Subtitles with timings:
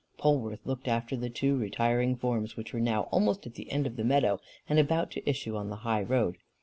[0.17, 3.97] Polwarth looked after the two retiring forms, which were now almost at the end of
[3.97, 6.39] the meadow, and about to issue on the high road.